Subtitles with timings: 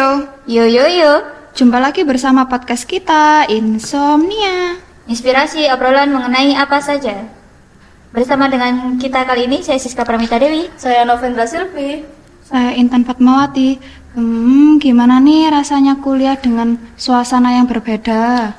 [0.00, 0.08] yo.
[0.48, 1.12] Yo yo yo.
[1.52, 4.80] Jumpa lagi bersama podcast kita Insomnia.
[5.04, 7.28] Inspirasi obrolan mengenai apa saja.
[8.08, 10.72] Bersama dengan kita kali ini saya Siska Pramita Dewi.
[10.80, 12.00] Saya Novendra Silvi.
[12.48, 13.76] Saya Intan Fatmawati.
[14.16, 18.56] Hmm, gimana nih rasanya kuliah dengan suasana yang berbeda?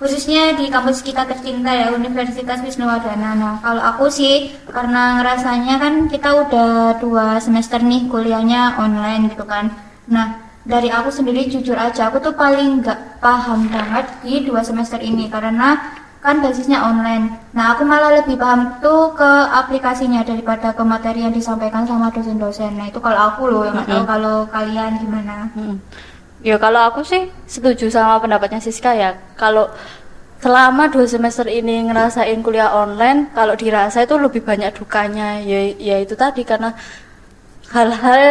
[0.00, 3.30] Khususnya di kampus kita tercinta ya Universitas Wisnuwardana.
[3.36, 9.46] Nah, kalau aku sih karena ngerasanya kan kita udah dua semester nih kuliahnya online gitu
[9.46, 9.70] kan.
[10.10, 14.96] Nah, dari aku sendiri jujur aja aku tuh paling nggak paham banget di dua semester
[14.96, 15.76] ini karena
[16.24, 17.36] kan basisnya online.
[17.52, 22.80] Nah aku malah lebih paham tuh ke aplikasinya daripada ke materi yang disampaikan sama dosen-dosen.
[22.80, 25.52] Nah itu kalau aku loh yang nggak tahu kalau kalian gimana.
[25.52, 25.76] Hmm.
[26.40, 29.20] Ya kalau aku sih setuju sama pendapatnya Siska ya.
[29.36, 29.68] Kalau
[30.40, 35.44] selama dua semester ini ngerasain kuliah online, kalau dirasa itu lebih banyak dukanya.
[35.44, 36.72] Ya, ya itu tadi karena
[37.74, 38.24] hal-hal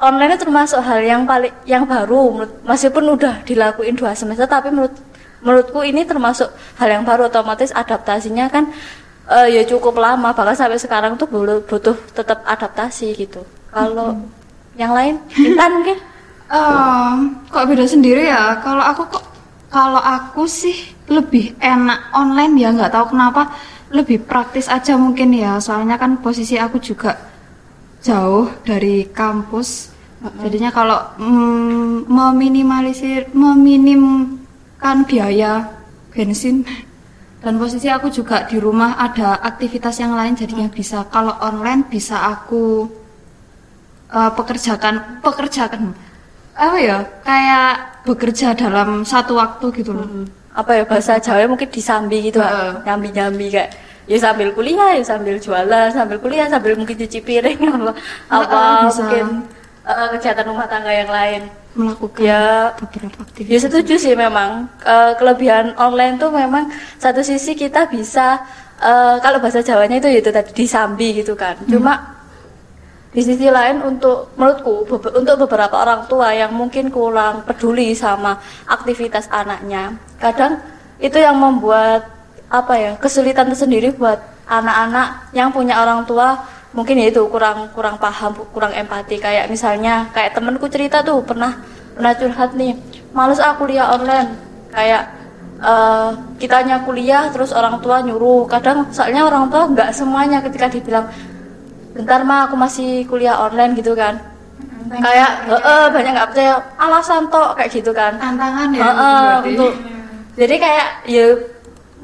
[0.00, 4.72] online itu termasuk hal yang paling yang baru menurut, meskipun udah dilakuin dua semester tapi
[4.72, 4.96] menurut
[5.44, 6.48] menurutku ini termasuk
[6.80, 7.28] hal yang baru.
[7.28, 8.72] Otomatis adaptasinya kan
[9.28, 13.44] uh, ya cukup lama bahkan sampai sekarang tuh butuh, butuh tetap adaptasi gitu.
[13.68, 14.80] Kalau hmm.
[14.80, 15.98] yang lain Intan mungkin?
[16.48, 18.56] Uh, kok beda sendiri ya?
[18.64, 19.24] Kalau aku kok
[19.68, 23.52] kalau aku sih lebih enak online ya nggak tahu kenapa.
[23.92, 27.35] Lebih praktis aja mungkin ya soalnya kan posisi aku juga
[28.06, 29.90] jauh dari kampus.
[30.42, 35.74] Jadinya kalau mm, meminimalisir, meminimkan biaya
[36.14, 36.62] bensin
[37.46, 42.18] dan posisi aku juga di rumah ada aktivitas yang lain jadinya bisa kalau online bisa
[42.26, 42.90] aku
[44.10, 45.94] uh, pekerjakan pekerjakan
[46.56, 50.08] apa ya kayak bekerja dalam satu waktu gitu loh.
[50.08, 50.26] Hmm.
[50.56, 52.80] Apa ya bahasa Jawa mungkin disambi gitu, uh.
[52.82, 53.70] nyambi-nyambi kayak
[54.06, 57.92] ya sambil kuliah ya sambil jualan sambil kuliah sambil mungkin cuci piring apa
[58.30, 59.02] apa bisa.
[59.02, 59.26] mungkin
[59.82, 61.42] uh, kegiatan rumah tangga yang lain
[61.76, 67.52] melakukan ya beberapa aktivitas ya setuju sih memang uh, kelebihan online tuh memang satu sisi
[67.52, 68.40] kita bisa
[68.80, 71.68] uh, kalau bahasa Jawanya itu itu tadi disambi gitu kan hmm.
[71.68, 72.16] cuma
[73.12, 78.36] di sisi lain untuk menurutku untuk beberapa orang tua yang mungkin kurang peduli sama
[78.68, 80.60] aktivitas anaknya kadang
[81.00, 82.15] itu yang membuat
[82.46, 87.96] apa ya kesulitan tersendiri buat anak-anak yang punya orang tua mungkin ya itu kurang kurang
[87.98, 89.18] paham kurang empati.
[89.18, 91.58] Kayak misalnya kayak temenku cerita tuh pernah
[91.96, 92.76] pernah curhat nih
[93.16, 94.36] males aku kuliah online.
[94.70, 95.08] Kayak
[95.64, 98.46] uh, kitanya kuliah terus orang tua nyuruh.
[98.46, 101.08] Kadang soalnya orang tua nggak semuanya ketika dibilang
[101.96, 104.20] bentar mah aku masih kuliah online gitu kan.
[104.86, 106.54] Banyak kayak banyak, uh, banyak nggak percaya.
[106.78, 108.20] Alasan tok kayak gitu kan.
[108.20, 109.72] Tantangan ya uh, uh, untuk
[110.36, 111.26] jadi kayak ya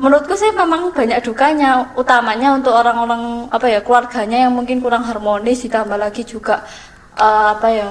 [0.03, 5.63] menurutku sih memang banyak dukanya utamanya untuk orang-orang apa ya keluarganya yang mungkin kurang harmonis
[5.63, 6.67] ditambah lagi juga
[7.15, 7.89] uh, apa ya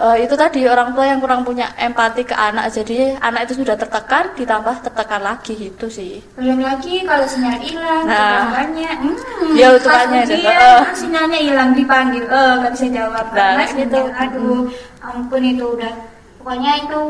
[0.00, 3.76] uh, itu tadi orang tua yang kurang punya empati ke anak jadi anak itu sudah
[3.76, 6.24] tertekan ditambah tertekan lagi gitu sih.
[6.32, 12.72] Belum lagi kalau sinyal hilang nah, hmm, ya utuhannya uh, sinyalnya hilang dipanggil eh uh,
[12.72, 13.26] bisa jawab.
[13.36, 14.64] Nah, gitu aduh
[15.04, 15.92] ampun itu udah
[16.40, 17.00] pokoknya itu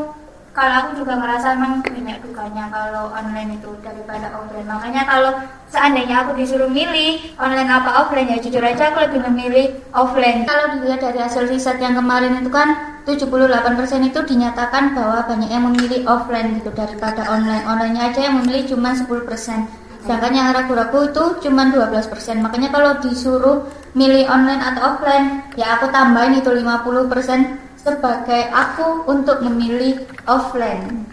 [0.55, 4.63] kalau aku juga merasa memang banyak dukanya kalau online itu daripada offline.
[4.63, 5.35] Makanya kalau
[5.67, 10.47] seandainya aku disuruh milih online apa offline ya jujur aja aku lebih memilih offline.
[10.47, 12.71] Kalau dilihat dari hasil riset yang kemarin itu kan
[13.03, 17.67] 78% itu dinyatakan bahwa banyak yang memilih offline gitu daripada online.
[17.67, 23.65] Online aja yang memilih cuma 10% sedangkan yang ragu-ragu itu cuma 12% makanya kalau disuruh
[23.97, 31.05] milih online atau offline ya aku tambahin itu 50% sebagai aku untuk memilih offline.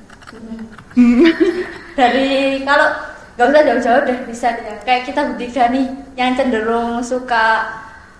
[1.98, 2.88] Dari kalau
[3.36, 4.74] nggak usah jauh-jauh deh bisa ya.
[4.80, 7.68] Kayak kita bertiga nih yang cenderung suka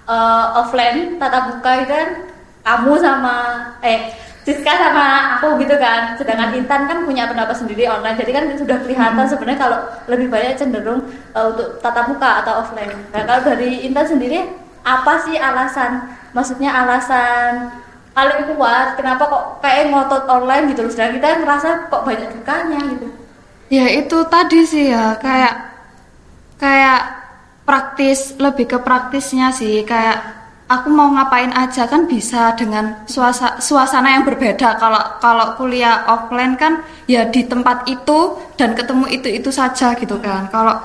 [0.05, 2.09] uh, offline tatap muka itu kan
[2.63, 3.37] kamu sama
[3.81, 4.13] eh
[4.43, 6.59] Siska sama aku gitu kan sedangkan hmm.
[6.67, 9.31] Intan kan punya pendapat sendiri online jadi kan sudah kelihatan hmm.
[9.31, 9.79] sebenarnya kalau
[10.11, 14.43] lebih banyak cenderung uh, untuk tatap muka atau offline nah kalau dari Intan sendiri
[14.83, 17.71] apa sih alasan maksudnya alasan
[18.13, 18.97] paling kuat.
[18.97, 20.93] Kenapa kok kayak ngotot online gitu loh?
[20.93, 23.07] Sedangkan kita ngerasa kok banyak dukanya gitu.
[23.73, 25.55] Ya itu tadi sih ya kayak
[26.61, 27.01] kayak
[27.65, 29.81] praktis lebih ke praktisnya sih.
[29.89, 34.77] Kayak aku mau ngapain aja kan bisa dengan suasana suasana yang berbeda.
[34.77, 40.21] Kalau kalau kuliah offline kan ya di tempat itu dan ketemu itu itu saja gitu
[40.21, 40.53] kan.
[40.53, 40.77] Kalau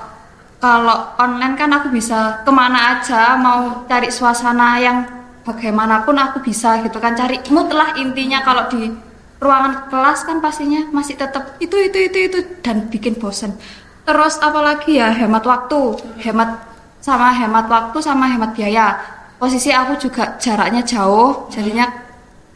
[0.58, 5.17] kalau online kan aku bisa ke mana aja mau cari suasana yang
[5.48, 8.44] bagaimanapun aku bisa gitu kan cari mood lah intinya.
[8.44, 8.92] Kalau di
[9.40, 13.56] ruangan kelas kan pastinya masih tetap itu itu itu itu dan bikin bosen.
[14.04, 15.96] Terus apalagi ya hemat waktu.
[16.20, 16.60] Hemat
[17.00, 19.00] sama hemat waktu sama hemat biaya.
[19.40, 21.86] Posisi aku juga jaraknya jauh jadinya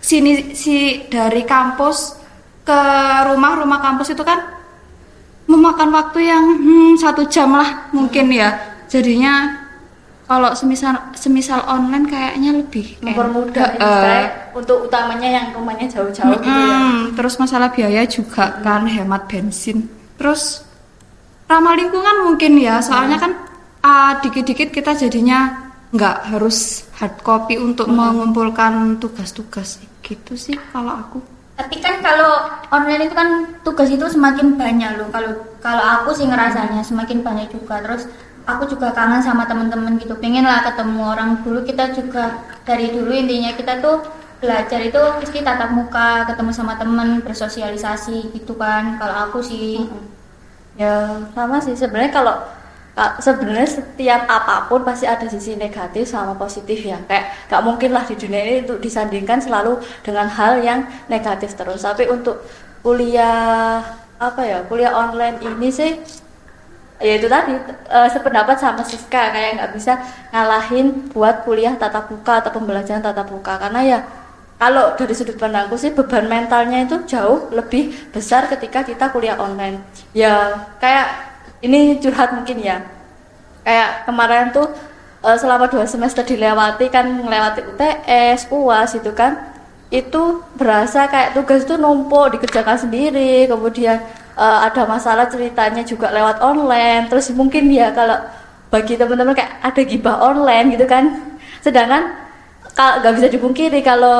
[0.02, 2.18] sini si dari kampus
[2.66, 2.80] ke
[3.30, 4.42] rumah rumah kampus itu kan
[5.46, 8.58] memakan waktu yang hmm, satu jam lah mungkin ya.
[8.90, 9.62] Jadinya
[10.32, 16.49] kalau semisal semisal online kayaknya lebih mempermudah Eh, kayak untuk utamanya yang rumahnya jauh-jauh gitu
[16.49, 19.93] ya Mm, terus masalah biaya juga kan hemat bensin.
[20.17, 20.64] Terus
[21.44, 23.32] ramah lingkungan mungkin ya, soalnya kan
[23.84, 31.20] ah, dikit-dikit kita jadinya nggak harus hard copy untuk mengumpulkan tugas-tugas gitu sih kalau aku.
[31.61, 33.28] Tapi kan kalau online itu kan
[33.61, 35.12] tugas itu semakin banyak loh.
[35.12, 37.85] Kalau kalau aku sih ngerasanya semakin banyak juga.
[37.85, 38.08] Terus
[38.46, 40.14] aku juga kangen sama temen-temen gitu.
[40.18, 41.62] Pengen lah ketemu orang dulu.
[41.66, 44.02] Kita juga dari dulu intinya kita tuh
[44.42, 48.98] belajar itu pasti tatap muka, ketemu sama temen, bersosialisasi gitu kan.
[49.00, 49.86] Kalau aku sih
[50.80, 52.34] ya sama sih sebenarnya kalau
[52.96, 57.92] ka- sebenarnya setiap apa pun pasti ada sisi negatif sama positif ya kayak gak mungkin
[57.92, 60.80] lah di dunia ini untuk disandingkan selalu dengan hal yang
[61.12, 62.40] negatif terus tapi untuk
[62.80, 63.84] kuliah
[64.16, 65.90] apa ya kuliah online ini sih
[67.02, 67.52] ya itu tadi
[67.90, 69.99] eh, sependapat sama Siska kayak nggak bisa
[70.31, 73.58] ngalahin buat kuliah tatap muka atau pembelajaran tatap muka.
[73.58, 73.99] Karena ya
[74.62, 79.82] kalau dari sudut pandangku sih beban mentalnya itu jauh lebih besar ketika kita kuliah online.
[80.14, 81.10] Ya kayak
[81.66, 82.87] ini curhat mungkin ya.
[83.66, 84.70] Kayak kemarin tuh
[85.26, 89.52] eh, selama dua semester dilewati kan melewati UTS, UAS itu kan
[89.93, 94.00] itu berasa kayak tugas itu numpuk dikerjakan sendiri kemudian
[94.42, 97.06] eh, ada masalah ceritanya juga lewat online.
[97.06, 98.18] Terus mungkin ya kalau
[98.72, 101.04] bagi teman-teman kayak ada gibah online gitu kan.
[101.62, 102.02] Sedangkan
[102.72, 104.18] kalau nggak bisa dipungkiri kalau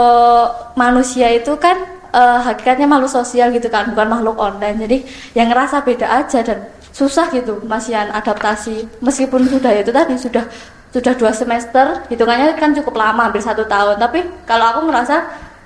[0.79, 1.77] manusia itu kan
[2.13, 4.77] eh, hakikatnya makhluk sosial gitu kan bukan makhluk online.
[4.79, 4.97] Jadi
[5.35, 6.59] yang ngerasa beda aja dan
[6.93, 8.87] susah gitu masihan adaptasi.
[9.01, 10.45] Meskipun sudah itu tadi sudah
[10.93, 13.97] sudah dua semester hitungannya kan cukup lama hampir satu tahun.
[13.97, 15.17] Tapi kalau aku ngerasa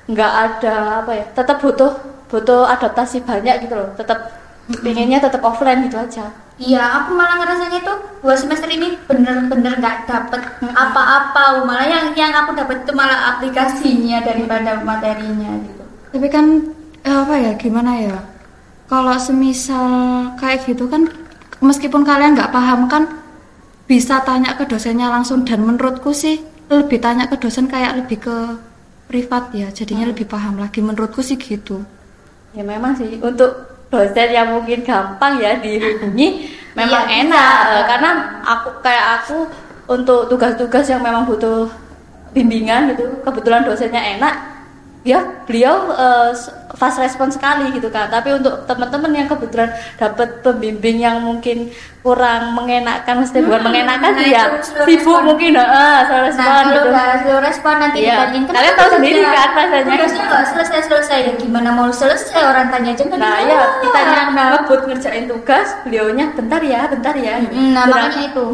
[0.06, 1.98] nggak ada apa ya tetap butuh
[2.30, 3.90] butuh adaptasi banyak gitu loh.
[3.98, 4.45] Tetap
[4.82, 6.26] pinginnya tetap offline gitu aja
[6.56, 11.68] Iya, aku malah ngerasanya itu dua semester ini bener-bener nggak dapet apa-apa.
[11.68, 15.84] Malah yang yang aku dapat itu malah aplikasinya daripada materinya gitu.
[16.16, 16.72] Tapi kan
[17.04, 18.16] eh, apa ya gimana ya?
[18.88, 19.92] Kalau semisal
[20.40, 21.12] kayak gitu kan
[21.60, 23.04] meskipun kalian nggak paham kan
[23.84, 26.40] bisa tanya ke dosennya langsung dan menurutku sih
[26.72, 28.36] lebih tanya ke dosen kayak lebih ke
[29.06, 31.86] privat ya jadinya lebih paham lagi menurutku sih gitu
[32.50, 37.72] ya memang sih untuk dosen yang mungkin gampang ya dihubungi memang Iya, enak bisa.
[37.72, 38.10] Eh, karena
[38.44, 39.38] aku kayak aku
[39.86, 41.70] untuk tugas-tugas yang memang butuh
[42.34, 44.34] bimbingan gitu kebetulan dosennya enak
[45.06, 46.30] ya beliau eh,
[46.74, 51.70] fast respon sekali gitu kan tapi untuk teman-teman yang kebetulan dapat pembimbing yang mungkin
[52.02, 57.10] kurang mengenakan mesti bukan mengenakan nah ya sibuk mungkin heeh Nah, respon kalau gitu nggak
[57.22, 58.14] slow respon nanti Iya.
[58.14, 62.66] ditanyain Kalian "Kenapa tahu sendiri kan rasanya?" Tugasnya nggak selesai-selesai ya gimana mau selesai orang
[62.70, 67.40] tanya aja nggak Nah ya kita Nah, ngebut ngerjain tugas, beliaunya bentar ya, bentar ya.
[67.42, 68.46] Mm, nah, makanya itu.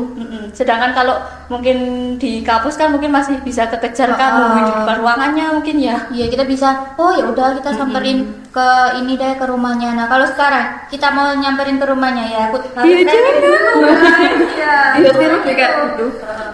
[0.52, 1.16] Sedangkan kalau
[1.48, 1.76] mungkin
[2.16, 5.96] di kampus kan mungkin masih bisa kekejar kan nungguin di depan ruangannya mungkin ya.
[6.08, 6.96] Iya kita bisa.
[6.96, 7.70] Oh ya udah kita
[8.02, 8.18] samperin
[8.50, 8.68] ke
[8.98, 9.94] ini deh ke rumahnya.
[9.94, 13.34] Nah kalau sekarang kita mau nyamperin ke rumahnya ya aku harus jangan.
[13.38, 13.62] dulu.
[14.62, 14.76] Iya.
[14.98, 15.50] Iya, itu, itu.
[15.54, 16.06] gitu.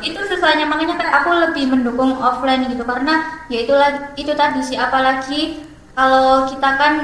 [0.04, 4.76] Itu susahnya makanya kan aku lebih mendukung offline gitu karena ya itulah itu tadi sih
[4.76, 5.64] apalagi
[5.96, 6.94] kalau kita kan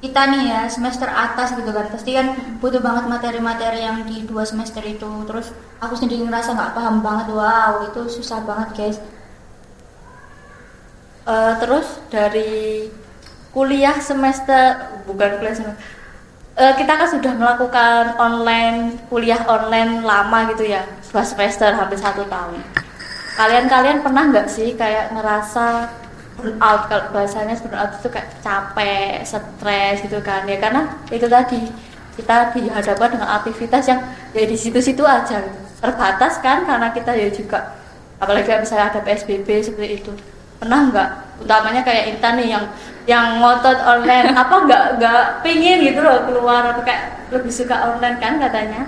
[0.00, 4.48] kita nih ya semester atas gitu kan pasti kan butuh banget materi-materi yang di dua
[4.48, 8.98] semester itu terus aku sendiri ngerasa nggak paham banget wow itu susah banget guys
[11.30, 12.88] Eh, terus dari
[13.50, 15.78] kuliah semester bukan kuliah semester.
[16.60, 22.26] Eh, kita kan sudah melakukan online kuliah online lama gitu ya dua semester hampir satu
[22.26, 22.60] tahun.
[23.38, 25.88] Kalian-kalian pernah nggak sih kayak ngerasa
[26.36, 26.80] burnout?
[26.90, 30.44] Kalau bahasanya burnout itu kayak capek stres gitu kan.
[30.44, 31.70] Ya karena itu tadi
[32.18, 34.00] kita dihadapkan dengan aktivitas yang
[34.36, 35.40] ya di situ-situ aja.
[35.80, 37.72] Terbatas kan karena kita ya juga
[38.20, 40.12] apalagi misalnya ada PSBB seperti itu.
[40.60, 42.64] Pernah nggak utamanya kayak Intan nih yang
[43.08, 48.18] yang ngotot online apa nggak nggak pingin gitu loh keluar atau kayak lebih suka online
[48.20, 48.86] kan katanya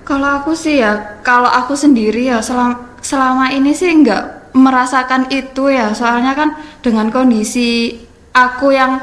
[0.00, 5.70] Kalau aku sih ya, kalau aku sendiri ya selama, selama ini sih nggak merasakan itu
[5.70, 5.94] ya.
[5.94, 7.94] Soalnya kan dengan kondisi
[8.34, 8.98] aku yang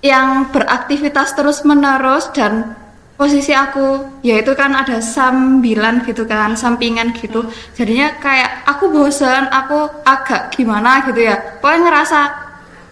[0.00, 2.72] yang beraktivitas terus menerus dan
[3.20, 7.44] posisi aku yaitu kan ada sambilan gitu kan, sampingan gitu.
[7.76, 11.36] Jadinya kayak aku bosen, aku agak gimana gitu ya.
[11.60, 12.20] Pokoknya ngerasa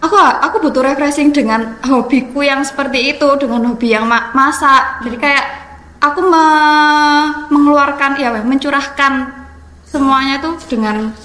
[0.05, 5.01] aku aku butuh refreshing dengan hobiku yang seperti itu, dengan hobi yang ma- masak.
[5.09, 5.45] Jadi kayak
[6.05, 9.33] aku me- mengeluarkan ya mencurahkan
[9.89, 11.17] semuanya tuh dengan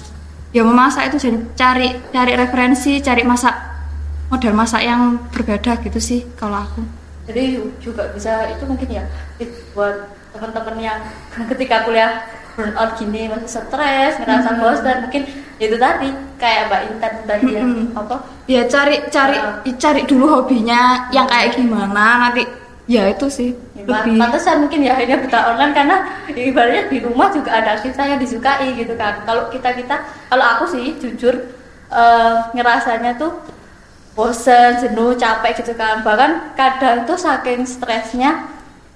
[0.56, 3.52] ya memasak itu jadi cari cari referensi cari masak
[4.32, 7.42] model masak yang berbeda gitu sih kalau aku jadi
[7.80, 9.04] juga bisa itu mungkin ya
[9.72, 9.96] buat
[10.30, 11.00] teman-teman yang
[11.50, 14.60] ketika kuliah burnout gini masih stres ngerasa Hmm.
[14.62, 15.22] bosan mungkin
[15.58, 17.94] itu tadi kayak mbak Intan tadi ya Mm-mm.
[17.94, 18.16] apa
[18.46, 19.58] ya cari cari Ah.
[19.64, 22.42] cari dulu hobinya yang kayak gimana nanti
[22.86, 25.96] ya itu sih Ya, lebih pantesan mungkin ya akhirnya buta online karena
[26.30, 29.96] ibaratnya di rumah juga ada kita yang disukai gitu kan kalau kita kita
[30.30, 31.34] kalau aku sih jujur
[31.90, 33.34] eh, ngerasanya tuh
[34.16, 35.94] bosen jenuh capek gitu kan.
[36.06, 38.30] Bahkan kadang tuh saking stresnya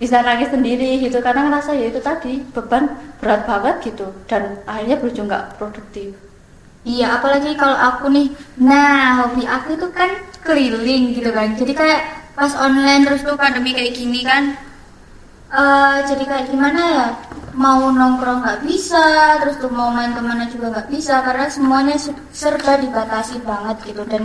[0.03, 1.19] bisa nangis sendiri gitu.
[1.27, 2.85] Karena ngerasa ya itu tadi beban
[3.21, 4.07] berat banget gitu.
[4.31, 6.15] Dan akhirnya berujung nggak produktif.
[6.89, 8.27] Iya, apalagi kalau aku nih,
[8.69, 10.11] nah hobi aku itu kan
[10.47, 11.49] keliling gitu kan.
[11.61, 12.01] Jadi kayak
[12.39, 14.43] pas online terus tuh pandemi kayak gini kan,
[15.63, 17.07] eh jadi kayak gimana ya?
[17.65, 19.05] Mau nongkrong nggak bisa,
[19.41, 21.15] terus tuh mau main ke mana juga nggak bisa.
[21.27, 24.03] Karena semuanya se- serba dibatasi banget gitu.
[24.13, 24.23] Dan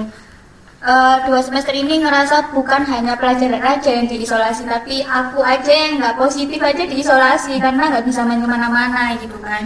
[0.84, 6.04] eh, dua semester ini ngerasa bukan hanya pelajaran aja yang diisolasi, tapi aku aja yang
[6.04, 9.64] nggak positif aja diisolasi karena nggak bisa main ke mana-mana gitu kan.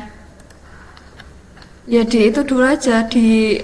[1.87, 3.55] ya di itu dulu aja di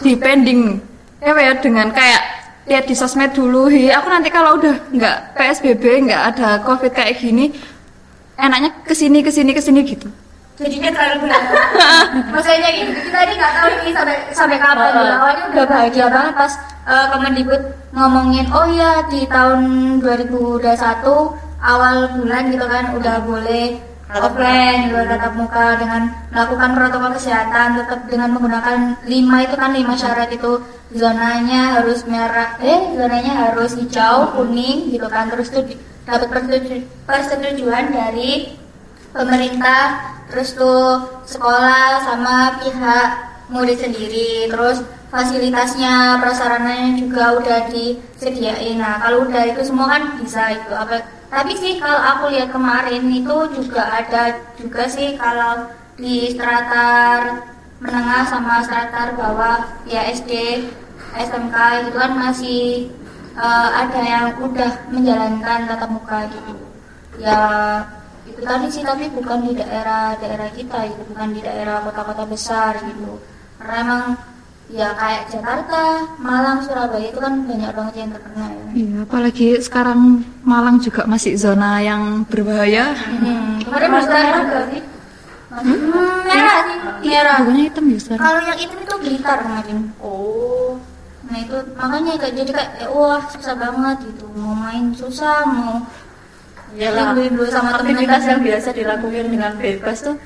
[0.00, 0.80] di pending
[1.20, 2.22] ya ya dengan kayak
[2.66, 7.20] lihat di sosmed dulu hi aku nanti kalau udah nggak psbb nggak ada covid kayak
[7.20, 7.52] gini
[8.40, 10.08] enaknya ke sini ke sini ke sini gitu
[10.58, 11.44] jadinya terlalu berat
[12.34, 15.12] maksudnya gitu kita ini nggak tahu ini sampai sampai kapan gitu.
[15.18, 16.52] awalnya udah bahagia banget pas
[16.86, 17.62] uh, Kemendikbud
[17.92, 19.60] ngomongin oh ya di tahun
[20.00, 20.62] 2021
[21.62, 28.00] awal bulan gitu kan udah boleh offline gitu tatap muka dengan melakukan protokol kesehatan tetap
[28.12, 30.60] dengan menggunakan lima itu kan lima syarat itu.
[30.92, 35.32] Zonanya harus merah eh zonanya harus hijau kuning gitu kan.
[35.32, 35.64] Terus tuh
[36.04, 38.52] dapat persetuju- persetujuan dari
[39.16, 43.08] pemerintah terus tuh sekolah sama pihak
[43.48, 44.52] murid sendiri.
[44.52, 48.80] Terus fasilitasnya prasarananya juga udah disediain.
[48.80, 50.72] Nah kalau udah itu semua kan bisa itu.
[50.72, 55.68] Apa tapi sih kalau aku lihat kemarin itu juga ada juga sih kalau
[56.00, 56.88] di strata
[57.84, 60.64] menengah sama strata bawah ya SD
[61.12, 62.62] SMK itu kan masih
[63.36, 66.56] eh, ada yang udah menjalankan tatap muka gitu.
[67.20, 67.40] Ya
[68.24, 73.20] itu tadi sih tapi bukan di daerah-daerah kita itu bukan di daerah kota-kota besar gitu.
[73.60, 74.04] Karena emang
[74.72, 75.82] ya kayak Jakarta,
[76.16, 78.64] Malang, Surabaya itu kan banyak banget yang terkena ya.
[78.72, 80.00] iya apalagi sekarang
[80.42, 84.82] Malang juga masih zona yang berbahaya Hmm, kemarin besar juga sih.
[85.52, 87.36] Hmm, merah sih, merah.
[87.38, 89.78] bukannya hitam ya sekarang Kalau yang itu itu Blitar kemarin.
[90.00, 90.80] oh
[91.22, 95.84] Nah itu makanya kayak jadi kayak eh, wah susah banget gitu mau main susah mau
[96.72, 100.16] Iyalah, Rindu sama aktivitas yang biasa dilakukan dengan bebas tuh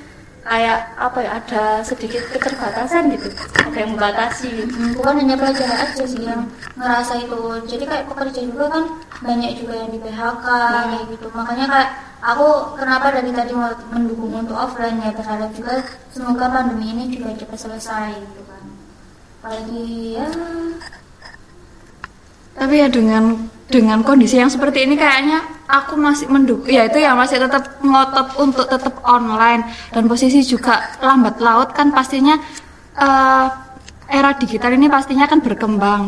[0.46, 4.50] kayak apa ya ada sedikit keterbatasan gitu ada yang membatasi.
[4.70, 6.46] Hmm, bukan hanya pelajaran aja sih yang
[6.78, 7.40] ngerasa itu.
[7.66, 8.84] Jadi kayak pekerja juga kan
[9.26, 10.46] banyak juga yang di PHK
[10.86, 11.26] kayak gitu.
[11.34, 11.90] Makanya kayak
[12.22, 12.48] aku
[12.78, 15.82] kenapa dari tadi mau mendukung untuk offline ya berharap juga
[16.14, 18.62] semoga pandemi ini juga cepat selesai gitu kan.
[19.42, 20.30] Apalagi ya
[22.56, 27.18] tapi ya dengan dengan kondisi yang seperti ini kayaknya aku masih mendukung ya itu ya
[27.18, 29.66] masih tetap ngotot untuk tetap online.
[29.92, 32.38] Dan posisi juga lambat laut kan pastinya
[32.96, 33.46] eh,
[34.08, 36.02] era digital ini pastinya akan berkembang.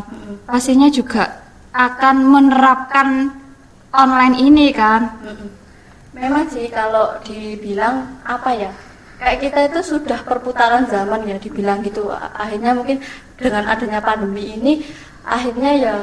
[0.48, 3.08] Pastinya juga akan menerapkan
[3.92, 5.18] online ini kan.
[6.14, 8.70] Memang sih kalau dibilang apa ya
[9.18, 12.08] kayak kita itu sudah perputaran zaman ya dibilang gitu.
[12.14, 13.02] Akhirnya mungkin
[13.34, 14.72] dengan adanya pandemi ini
[15.26, 15.94] akhirnya ya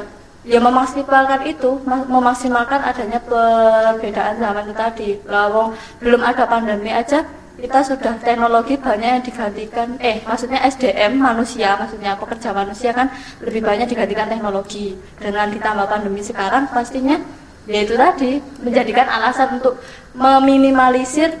[0.46, 5.08] ya memaksimalkan itu ma- memaksimalkan adanya perbedaan zaman itu tadi.
[5.26, 7.26] Lawong belum ada pandemi aja
[7.56, 9.98] kita sudah teknologi banyak yang digantikan.
[9.98, 13.10] Eh maksudnya SDM manusia maksudnya pekerja manusia kan
[13.42, 14.94] lebih banyak digantikan teknologi.
[15.18, 17.18] Dengan ditambah pandemi sekarang pastinya
[17.66, 19.82] yaitu tadi menjadikan alasan untuk
[20.14, 21.34] meminimalisir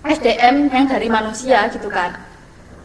[0.00, 2.25] SDM yang dari manusia gitu kan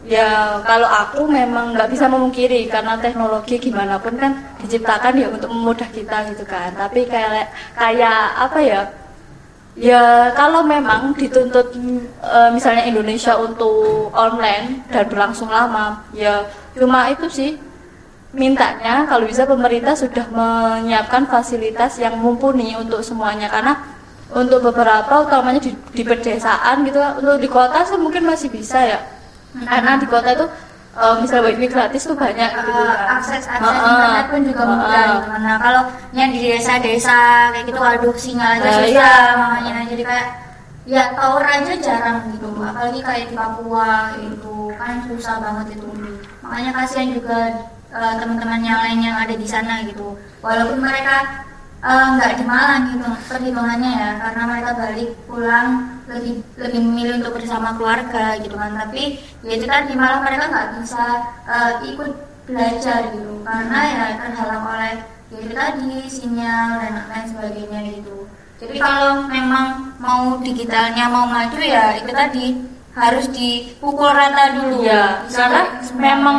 [0.02, 5.50] ya kalau aku memang nggak bisa memungkiri karena teknologi gimana pun kan diciptakan ya untuk
[5.50, 6.74] memudah kita gitu kan.
[6.74, 8.82] Tapi kayak kayak apa ya?
[9.72, 11.72] Ya kalau memang dituntut
[12.20, 16.44] e, misalnya Indonesia untuk online dan berlangsung lama ya
[16.76, 17.50] cuma itu sih
[18.34, 19.06] mintanya.
[19.08, 23.48] Kalau bisa pemerintah sudah menyiapkan fasilitas yang mumpuni untuk semuanya.
[23.48, 23.80] Karena
[24.32, 28.98] untuk beberapa utamanya di, di pedesaan gitu untuk di kota sih mungkin masih bisa ya
[29.54, 30.46] karena di kota itu
[30.92, 33.16] eh, misalnya wifi gratis tuh banyak gitu eh, kan.
[33.16, 33.90] akses akses Heeh.
[33.92, 35.12] internet pun juga mudah Heeh.
[35.14, 35.28] gitu.
[35.38, 35.82] Nah kalau
[36.12, 37.18] yang di desa-desa
[37.52, 39.12] kayak gitu waduh sinyal aja Eh, susah iya.
[39.36, 40.26] makanya jadi kayak
[40.82, 45.88] ya tower aja jarang gitu apalagi kayak di Papua itu kan susah banget itu
[46.42, 47.38] makanya kasihan juga
[47.88, 51.46] eh, teman-teman yang lain yang ada di sana gitu walaupun mereka
[51.82, 55.68] eh, nggak di Malang gitu perhitungannya ya karena mereka balik pulang
[56.06, 58.72] lebih lebih memilih untuk bersama keluarga gitu kan.
[58.78, 61.04] Tapi ya itu kan di Malang mereka nggak bisa
[61.46, 62.10] eh, ikut
[62.46, 63.34] belajar gitu.
[63.42, 64.94] Karena ya terhalang oleh
[65.32, 68.16] ya itu tadi sinyal dan lain sebagainya gitu.
[68.62, 72.44] Jadi kalau memang mau digitalnya mau maju ya itu tadi
[72.94, 74.86] harus dipukul rata dulu.
[74.86, 75.62] Bisa karena
[75.98, 76.38] memang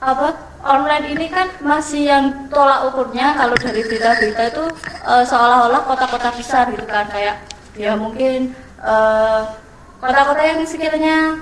[0.00, 4.64] apa online ini kan masih yang tolak ukurnya kalau dari berita-berita itu
[5.04, 7.44] eh, seolah-olah kota-kota besar gitu kan kayak
[7.76, 9.40] ya mungkin eh,
[10.00, 11.36] kota-kota yang sekiranya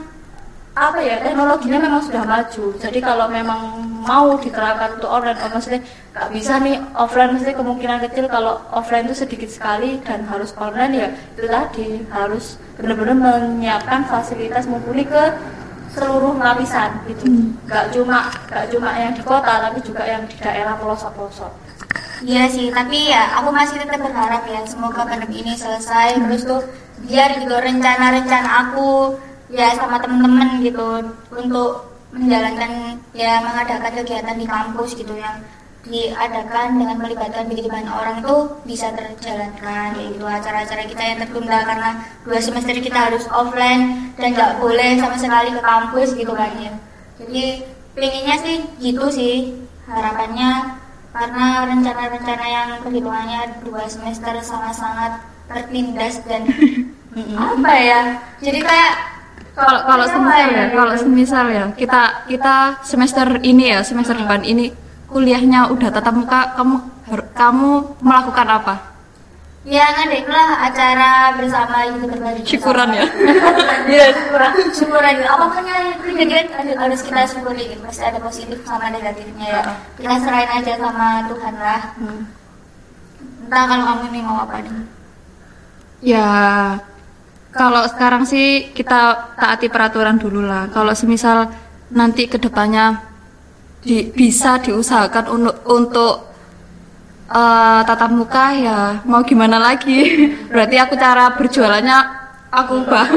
[0.71, 2.79] apa ya teknologinya memang sudah maju.
[2.79, 5.83] Jadi kalau memang mau diterapkan untuk online oh, maksudnya
[6.17, 10.93] nggak bisa nih offline maksudnya kemungkinan kecil kalau offline itu sedikit sekali dan harus online
[10.97, 15.37] ya itu tadi harus benar-benar menyiapkan fasilitas mumpuni ke
[15.95, 17.25] seluruh lapisan gitu.
[17.67, 21.53] Nggak cuma nggak cuma yang di kota tapi juga yang di daerah pelosok-pelosok.
[22.21, 26.61] Iya sih, tapi ya aku masih tetap berharap ya semoga pandemi ini selesai terus tuh
[27.01, 29.17] biar gitu rencana-rencana aku
[29.49, 31.01] ya sama temen-temen gitu
[31.33, 35.41] untuk menjalankan ya mengadakan kegiatan di kampus gitu yang
[35.81, 38.37] diadakan dengan melibatkan begitu banyak orang itu
[38.69, 44.37] bisa terjalankan ya gitu acara-acara kita yang tertunda karena dua semester kita harus offline dan
[44.37, 46.73] nggak boleh sama sekali ke kampus gitu kan ya.
[47.17, 47.65] Jadi
[47.97, 49.35] pengennya sih gitu sih
[49.89, 50.77] harapannya
[51.11, 56.45] karena rencana-rencana yang perhitungannya dua semester sangat-sangat tertindas dan
[57.57, 58.01] apa ya?
[58.45, 58.95] Jadi kayak
[59.51, 60.77] Kalau kalau apa semisal ya, gitu.
[60.79, 62.55] kalau semisal ya, kita kita
[62.87, 64.71] semester ini ya, semester depan ini
[65.11, 66.77] kuliahnya udah tatap muka, kamu
[67.35, 68.75] kamu melakukan apa?
[69.61, 73.05] ya ngadain lah acara bersama berbagi Syukuran ya.
[73.93, 74.09] iya
[74.73, 77.77] syukuran gitu apa pun yang kejadian ada- harus kita syukuri.
[77.85, 79.63] Pasti ada positif sama negatifnya ya.
[80.01, 81.81] Kita serahin aja sama Tuhan lah.
[83.45, 84.73] Entah kalau kamu nih mau apa nih.
[86.01, 86.29] Ya,
[87.53, 90.73] kalau sekarang sih kita taati peraturan dulu lah.
[90.73, 91.53] Kalau semisal
[91.93, 93.10] nanti ke depannya
[93.81, 96.15] di, bisa diusahakan untuk untuk
[97.31, 100.27] eh, tatap muka ya mau gimana lagi.
[100.53, 101.99] Berarti aku cara berjualannya
[102.53, 103.09] aku ubah.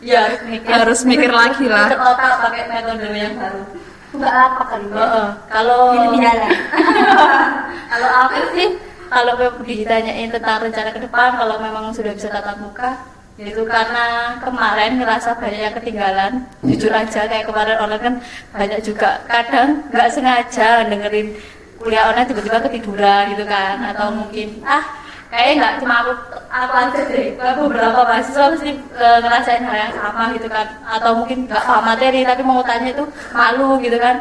[0.00, 1.92] ya harus mikir Harus mikir lagi lah.
[1.92, 5.28] Otak pakai metode yang baru buka apa ya Heeh.
[5.46, 5.80] kalau
[7.94, 8.68] kalau aku sih
[9.10, 12.98] kalau ditanyain tentang rencana ke depan kalau memang sudah bisa tatap muka
[13.40, 16.32] itu karena kemarin ngerasa banyak yang ketinggalan.
[16.60, 18.14] Jujur aja kayak kemarin online kan
[18.52, 19.24] banyak juga.
[19.24, 21.32] Kadang nggak sengaja dengerin
[21.80, 23.80] kuliah online tiba-tiba ketiduran gitu kan.
[23.80, 24.84] Atau mungkin ah
[25.32, 26.12] kayaknya nggak cuma aku
[26.52, 27.26] aku aja deh.
[27.40, 30.66] Beberapa mahasiswa pasti eh, ngerasain hal yang sama gitu kan.
[30.84, 34.20] Atau mungkin nggak paham materi tapi mau tanya itu malu gitu kan.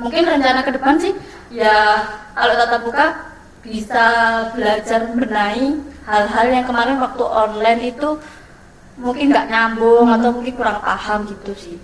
[0.00, 1.12] Mungkin rencana ke depan sih
[1.52, 3.06] ya kalau tatap muka
[3.60, 4.04] bisa
[4.56, 5.76] belajar benahi
[6.08, 8.16] hal-hal yang kemarin waktu online itu
[8.96, 11.78] mungkin nggak nyambung atau mungkin kurang paham gitu sih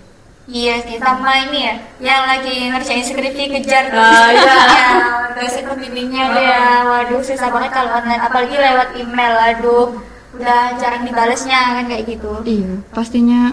[0.47, 4.55] Iya sih, sama ini ya, yang lagi ngerjain skripsi kejar Ah, iya.
[4.79, 4.91] ya,
[5.35, 9.99] dosen pembimbingnya tuh ya, waduh susah banget kalau online, apalagi lewat email, aduh,
[10.39, 12.31] udah jarang dibalesnya kan kayak gitu.
[12.47, 13.51] Iya, pastinya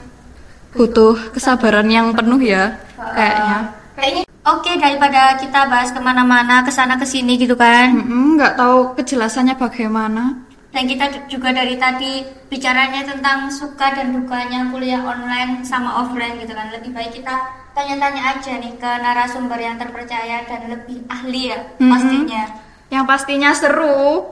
[0.70, 3.58] butuh kesabaran yang penuh ya kayaknya.
[3.98, 7.92] Kayaknya oke daripada kita bahas ke mana-mana, ke sana ke sini gitu kan,
[8.36, 10.44] nggak tahu kejelasannya bagaimana.
[10.68, 12.18] dan kita juga dari tadi
[12.50, 17.30] bicaranya tentang suka dan dukanya kuliah online sama offline gitu kan, lebih baik kita
[17.70, 21.88] tanya-tanya aja nih ke narasumber yang terpercaya dan lebih ahli ya Mhm.
[21.88, 22.42] pastinya.
[22.90, 24.30] Yang pastinya seru.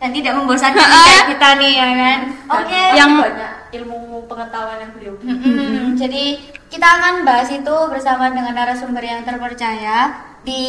[0.00, 5.14] dan tidak membosankan kayak kita nih ya kan oke Yang- banyak ilmu pengetahuan yang beliau
[5.20, 5.92] Mm-mm.
[5.92, 6.24] jadi
[6.70, 10.62] kita akan bahas itu bersama dengan narasumber yang terpercaya di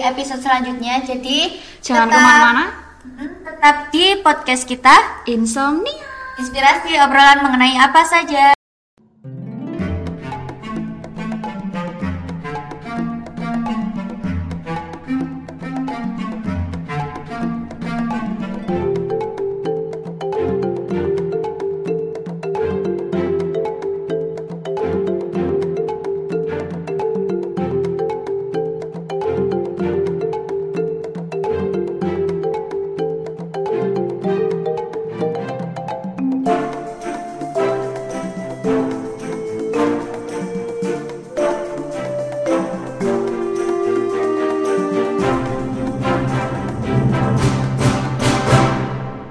[0.00, 1.38] episode selanjutnya jadi
[1.82, 2.64] Jangan tetap- ke mana-mana.
[3.44, 4.94] Tetap di podcast kita
[5.26, 6.06] Insomnia.
[6.38, 8.54] inspirasi obrolan mengenai apa saja